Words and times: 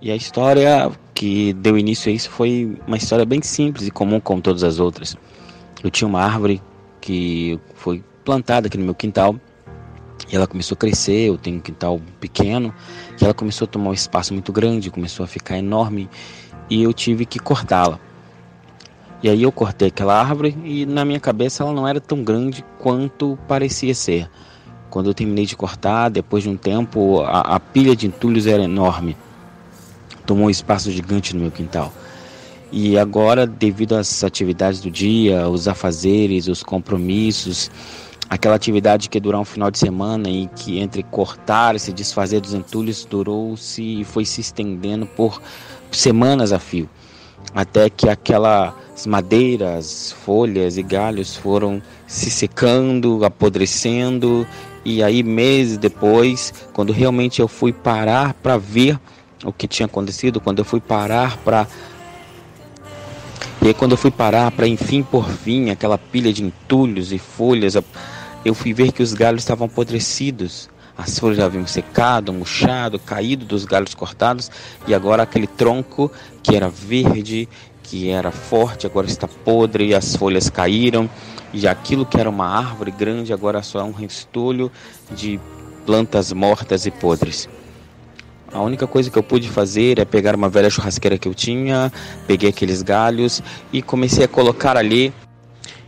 E 0.00 0.10
a 0.10 0.16
história 0.16 0.90
que 1.12 1.52
deu 1.54 1.76
início 1.76 2.10
a 2.10 2.14
isso 2.14 2.30
foi 2.30 2.78
uma 2.86 2.96
história 2.96 3.24
bem 3.24 3.42
simples 3.42 3.88
e 3.88 3.90
comum 3.90 4.20
como 4.20 4.40
todas 4.40 4.62
as 4.62 4.78
outras. 4.78 5.16
Eu 5.82 5.90
tinha 5.90 6.06
uma 6.06 6.22
árvore 6.22 6.62
que 7.00 7.58
foi 7.74 8.04
plantada 8.24 8.68
aqui 8.68 8.78
no 8.78 8.84
meu 8.84 8.94
quintal 8.94 9.34
e 10.30 10.36
ela 10.36 10.46
começou 10.46 10.76
a 10.76 10.78
crescer. 10.78 11.28
Eu 11.28 11.38
tenho 11.38 11.56
um 11.56 11.60
quintal 11.60 12.00
pequeno 12.20 12.72
e 13.20 13.24
ela 13.24 13.34
começou 13.34 13.66
a 13.66 13.68
tomar 13.68 13.90
um 13.90 13.94
espaço 13.94 14.32
muito 14.32 14.52
grande, 14.52 14.90
começou 14.90 15.24
a 15.24 15.26
ficar 15.26 15.58
enorme 15.58 16.08
e 16.70 16.82
eu 16.82 16.92
tive 16.92 17.24
que 17.24 17.38
cortá-la. 17.38 17.98
E 19.20 19.28
aí 19.28 19.42
eu 19.42 19.50
cortei 19.50 19.88
aquela 19.88 20.20
árvore 20.20 20.56
e 20.64 20.86
na 20.86 21.04
minha 21.04 21.18
cabeça 21.18 21.64
ela 21.64 21.72
não 21.72 21.88
era 21.88 22.00
tão 22.00 22.22
grande 22.22 22.64
quanto 22.78 23.36
parecia 23.48 23.94
ser. 23.94 24.30
Quando 24.90 25.10
eu 25.10 25.14
terminei 25.14 25.46
de 25.46 25.56
cortar, 25.56 26.08
depois 26.08 26.42
de 26.42 26.48
um 26.48 26.56
tempo, 26.56 27.20
a, 27.22 27.40
a 27.40 27.60
pilha 27.60 27.94
de 27.94 28.06
entulhos 28.06 28.46
era 28.46 28.62
enorme 28.62 29.16
tomou 30.28 30.48
um 30.48 30.50
espaço 30.50 30.92
gigante 30.92 31.34
no 31.34 31.40
meu 31.40 31.50
quintal. 31.50 31.90
E 32.70 32.98
agora, 32.98 33.46
devido 33.46 33.96
às 33.96 34.22
atividades 34.22 34.78
do 34.78 34.90
dia, 34.90 35.48
os 35.48 35.66
afazeres, 35.66 36.48
os 36.48 36.62
compromissos, 36.62 37.70
aquela 38.28 38.54
atividade 38.54 39.08
que 39.08 39.18
durou 39.18 39.40
um 39.40 39.44
final 39.44 39.70
de 39.70 39.78
semana 39.78 40.28
e 40.28 40.46
que 40.48 40.78
entre 40.78 41.02
cortar 41.02 41.74
e 41.74 41.78
se 41.78 41.94
desfazer 41.94 42.42
dos 42.42 42.52
entulhos 42.52 43.06
durou-se 43.06 43.82
e 43.82 44.04
foi 44.04 44.26
se 44.26 44.42
estendendo 44.42 45.06
por 45.06 45.40
semanas 45.90 46.52
a 46.52 46.58
fio, 46.58 46.86
até 47.54 47.88
que 47.88 48.06
aquelas 48.98 49.06
madeiras, 49.06 50.12
folhas 50.24 50.76
e 50.76 50.82
galhos 50.82 51.36
foram 51.36 51.80
se 52.06 52.30
secando, 52.30 53.24
apodrecendo 53.24 54.46
e 54.84 55.02
aí 55.02 55.22
meses 55.22 55.78
depois, 55.78 56.52
quando 56.72 56.92
realmente 56.92 57.40
eu 57.40 57.46
fui 57.46 57.72
parar 57.72 58.34
para 58.34 58.56
ver 58.56 58.98
o 59.44 59.52
que 59.52 59.68
tinha 59.68 59.86
acontecido 59.86 60.40
quando 60.40 60.58
eu 60.58 60.64
fui 60.64 60.80
parar 60.80 61.36
para 61.38 61.66
e 63.60 63.66
aí, 63.66 63.74
quando 63.74 63.92
eu 63.92 63.98
fui 63.98 64.10
parar 64.10 64.50
para 64.52 64.68
enfim 64.68 65.02
por 65.02 65.28
fim 65.28 65.70
aquela 65.70 65.98
pilha 65.98 66.32
de 66.32 66.44
entulhos 66.44 67.12
e 67.12 67.18
folhas, 67.18 67.74
eu 68.44 68.54
fui 68.54 68.72
ver 68.72 68.92
que 68.92 69.02
os 69.02 69.12
galhos 69.12 69.42
estavam 69.42 69.66
apodrecidos. 69.66 70.70
As 70.98 71.16
folhas 71.16 71.38
haviam 71.38 71.64
secado, 71.64 72.32
murchado, 72.32 72.98
caído 72.98 73.46
dos 73.46 73.64
galhos 73.64 73.94
cortados 73.94 74.50
e 74.84 74.92
agora 74.92 75.22
aquele 75.22 75.46
tronco 75.46 76.10
que 76.42 76.56
era 76.56 76.68
verde, 76.68 77.48
que 77.84 78.10
era 78.10 78.32
forte, 78.32 78.84
agora 78.84 79.06
está 79.06 79.28
podre 79.28 79.86
e 79.86 79.94
as 79.94 80.16
folhas 80.16 80.50
caíram. 80.50 81.08
E 81.54 81.68
aquilo 81.68 82.04
que 82.04 82.18
era 82.18 82.28
uma 82.28 82.46
árvore 82.48 82.90
grande 82.90 83.32
agora 83.32 83.62
só 83.62 83.78
é 83.78 83.84
um 83.84 83.92
restolho 83.92 84.72
de 85.12 85.38
plantas 85.86 86.32
mortas 86.32 86.84
e 86.84 86.90
podres. 86.90 87.48
A 88.52 88.60
única 88.60 88.86
coisa 88.86 89.08
que 89.08 89.16
eu 89.16 89.22
pude 89.22 89.48
fazer 89.48 90.00
é 90.00 90.04
pegar 90.04 90.34
uma 90.34 90.48
velha 90.48 90.68
churrasqueira 90.68 91.16
que 91.16 91.28
eu 91.28 91.34
tinha, 91.34 91.92
peguei 92.26 92.48
aqueles 92.48 92.82
galhos 92.82 93.40
e 93.72 93.80
comecei 93.80 94.24
a 94.24 94.28
colocar 94.28 94.76
ali. 94.76 95.12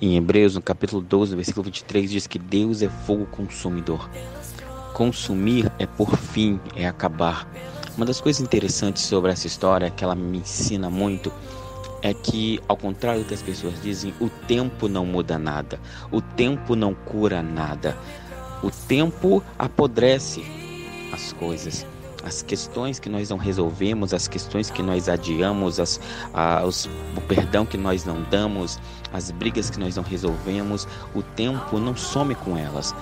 Em 0.00 0.16
Hebreus, 0.16 0.54
no 0.54 0.62
capítulo 0.62 1.02
12, 1.02 1.32
no 1.32 1.36
versículo 1.36 1.64
23, 1.64 2.10
diz 2.10 2.26
que 2.26 2.38
Deus 2.38 2.82
é 2.82 2.88
fogo 2.88 3.26
consumidor. 3.26 4.08
Consumir 4.92 5.70
é 5.78 5.86
por 5.86 6.16
fim, 6.16 6.60
é 6.76 6.86
acabar. 6.86 7.46
Uma 7.96 8.06
das 8.06 8.20
coisas 8.20 8.40
interessantes 8.42 9.02
sobre 9.02 9.30
essa 9.30 9.46
história, 9.46 9.90
que 9.90 10.04
ela 10.04 10.14
me 10.14 10.38
ensina 10.38 10.88
muito, 10.90 11.32
é 12.02 12.12
que, 12.12 12.60
ao 12.66 12.76
contrário 12.76 13.22
do 13.22 13.26
que 13.26 13.34
as 13.34 13.42
pessoas 13.42 13.80
dizem, 13.82 14.14
o 14.20 14.28
tempo 14.28 14.88
não 14.88 15.06
muda 15.06 15.38
nada, 15.38 15.78
o 16.10 16.20
tempo 16.20 16.74
não 16.74 16.94
cura 16.94 17.42
nada, 17.42 17.96
o 18.62 18.70
tempo 18.70 19.42
apodrece 19.58 20.44
as 21.12 21.32
coisas 21.32 21.86
as 22.24 22.42
questões 22.42 22.98
que 22.98 23.08
nós 23.08 23.30
não 23.30 23.36
resolvemos, 23.36 24.14
as 24.14 24.28
questões 24.28 24.70
que 24.70 24.82
nós 24.82 25.08
adiamos, 25.08 25.80
as, 25.80 26.00
os, 26.66 26.88
o 27.16 27.20
perdão 27.22 27.66
que 27.66 27.76
nós 27.76 28.04
não 28.04 28.22
damos, 28.30 28.78
as 29.12 29.30
brigas 29.30 29.68
que 29.68 29.78
nós 29.78 29.96
não 29.96 30.02
resolvemos, 30.02 30.86
o 31.14 31.22
tempo 31.22 31.78
não 31.78 31.96
some 31.96 32.34
com 32.34 32.56
elas. 32.56 32.94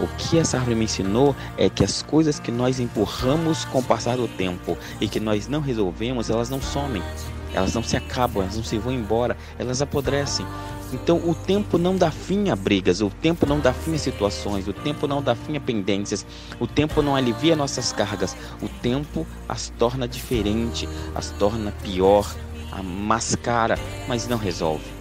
O 0.00 0.06
que 0.16 0.38
essa 0.38 0.56
árvore 0.56 0.76
me 0.76 0.84
ensinou 0.84 1.34
é 1.56 1.68
que 1.68 1.82
as 1.82 2.02
coisas 2.02 2.38
que 2.38 2.52
nós 2.52 2.78
empurramos 2.78 3.64
com 3.64 3.80
o 3.80 3.82
passar 3.82 4.16
do 4.16 4.28
tempo 4.28 4.78
e 5.00 5.08
que 5.08 5.18
nós 5.18 5.48
não 5.48 5.60
resolvemos, 5.60 6.30
elas 6.30 6.48
não 6.48 6.62
somem, 6.62 7.02
elas 7.52 7.74
não 7.74 7.82
se 7.82 7.96
acabam, 7.96 8.42
elas 8.42 8.56
não 8.56 8.62
se 8.62 8.78
vão 8.78 8.92
embora, 8.92 9.36
elas 9.58 9.82
apodrecem. 9.82 10.46
Então 10.92 11.16
o 11.28 11.34
tempo 11.34 11.76
não 11.76 11.96
dá 11.96 12.10
fim 12.10 12.48
a 12.48 12.56
brigas, 12.56 13.00
o 13.00 13.10
tempo 13.10 13.44
não 13.44 13.60
dá 13.60 13.72
fim 13.72 13.94
a 13.94 13.98
situações, 13.98 14.68
o 14.68 14.72
tempo 14.72 15.06
não 15.06 15.22
dá 15.22 15.34
fim 15.34 15.56
a 15.56 15.60
pendências, 15.60 16.24
o 16.58 16.66
tempo 16.66 17.02
não 17.02 17.14
alivia 17.14 17.56
nossas 17.56 17.92
cargas, 17.92 18.36
o 18.62 18.68
tempo 18.68 19.26
as 19.48 19.68
torna 19.78 20.08
diferente, 20.08 20.88
as 21.14 21.30
torna 21.30 21.72
pior, 21.82 22.34
a 22.72 22.82
mascara, 22.82 23.78
mas 24.06 24.28
não 24.28 24.38
resolve. 24.38 24.97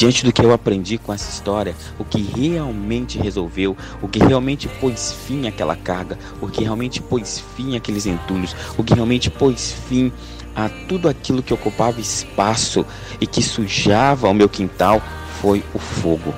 Diante 0.00 0.24
do 0.24 0.32
que 0.32 0.40
eu 0.40 0.50
aprendi 0.50 0.96
com 0.96 1.12
essa 1.12 1.30
história, 1.30 1.76
o 1.98 2.06
que 2.06 2.22
realmente 2.22 3.18
resolveu, 3.18 3.76
o 4.00 4.08
que 4.08 4.18
realmente 4.18 4.66
pôs 4.66 5.12
fim 5.12 5.46
àquela 5.46 5.76
carga, 5.76 6.18
o 6.40 6.48
que 6.48 6.62
realmente 6.62 7.02
pôs 7.02 7.44
fim 7.54 7.76
àqueles 7.76 8.06
entulhos, 8.06 8.56
o 8.78 8.82
que 8.82 8.94
realmente 8.94 9.28
pôs 9.28 9.76
fim 9.90 10.10
a 10.56 10.70
tudo 10.88 11.06
aquilo 11.06 11.42
que 11.42 11.52
ocupava 11.52 12.00
espaço 12.00 12.86
e 13.20 13.26
que 13.26 13.42
sujava 13.42 14.26
o 14.26 14.32
meu 14.32 14.48
quintal 14.48 15.02
foi 15.42 15.62
o 15.74 15.78
fogo. 15.78 16.32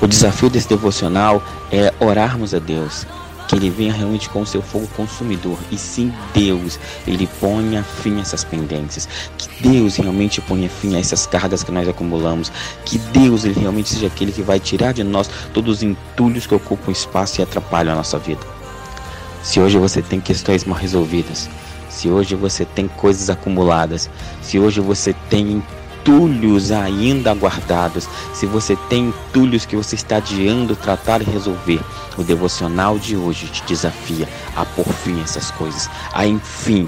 O 0.00 0.06
desafio 0.06 0.48
desse 0.48 0.70
devocional 0.70 1.42
é 1.70 1.92
orarmos 2.00 2.54
a 2.54 2.58
Deus, 2.58 3.06
que 3.48 3.56
Ele 3.56 3.70
venha 3.70 3.92
realmente 3.92 4.28
com 4.28 4.42
o 4.42 4.46
seu 4.46 4.62
fogo 4.62 4.86
consumidor 4.96 5.58
e 5.70 5.78
sim 5.78 6.12
Deus, 6.32 6.78
Ele 7.06 7.26
ponha 7.40 7.82
fim 7.82 8.18
a 8.18 8.20
essas 8.20 8.44
pendências, 8.44 9.08
que 9.36 9.48
Deus 9.62 9.96
realmente 9.96 10.40
ponha 10.40 10.68
fim 10.68 10.96
a 10.96 10.98
essas 10.98 11.26
cargas 11.26 11.62
que 11.62 11.72
nós 11.72 11.88
acumulamos, 11.88 12.50
que 12.84 12.98
Deus 12.98 13.44
Ele 13.44 13.60
realmente 13.60 13.90
seja 13.90 14.06
aquele 14.06 14.32
que 14.32 14.42
vai 14.42 14.58
tirar 14.58 14.92
de 14.92 15.04
nós 15.04 15.28
todos 15.52 15.76
os 15.76 15.82
entulhos 15.82 16.46
que 16.46 16.54
ocupam 16.54 16.90
espaço 16.90 17.40
e 17.40 17.42
atrapalham 17.42 17.92
a 17.92 17.96
nossa 17.96 18.18
vida. 18.18 18.40
Se 19.42 19.60
hoje 19.60 19.78
você 19.78 20.00
tem 20.00 20.20
questões 20.20 20.64
mal 20.64 20.78
resolvidas, 20.78 21.50
se 21.90 22.08
hoje 22.08 22.34
você 22.34 22.64
tem 22.64 22.88
coisas 22.88 23.30
acumuladas, 23.30 24.10
se 24.42 24.58
hoje 24.58 24.80
você 24.80 25.14
tem 25.28 25.62
entulhos 26.04 26.70
ainda 26.70 27.32
guardados, 27.32 28.06
se 28.34 28.44
você 28.44 28.76
tem 28.90 29.06
entulhos 29.06 29.64
que 29.64 29.74
você 29.74 29.94
está 29.94 30.16
adiando 30.16 30.76
tratar 30.76 31.22
e 31.22 31.24
resolver, 31.24 31.80
o 32.18 32.22
devocional 32.22 32.98
de 32.98 33.16
hoje 33.16 33.46
te 33.46 33.62
desafia 33.64 34.28
a 34.54 34.66
por 34.66 34.86
fim 34.86 35.20
essas 35.22 35.50
coisas, 35.52 35.88
a 36.12 36.26
enfim 36.26 36.86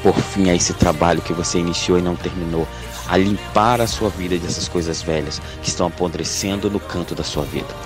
por 0.00 0.14
fim 0.14 0.48
a 0.48 0.54
esse 0.54 0.72
trabalho 0.74 1.20
que 1.20 1.32
você 1.32 1.58
iniciou 1.58 1.98
e 1.98 2.02
não 2.02 2.14
terminou, 2.14 2.66
a 3.08 3.16
limpar 3.16 3.80
a 3.80 3.86
sua 3.86 4.08
vida 4.08 4.38
dessas 4.38 4.68
coisas 4.68 5.02
velhas 5.02 5.42
que 5.60 5.68
estão 5.68 5.88
apodrecendo 5.88 6.70
no 6.70 6.78
canto 6.78 7.16
da 7.16 7.24
sua 7.24 7.44
vida. 7.44 7.82